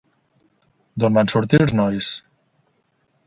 [1.03, 2.09] D'on van sortir els nois?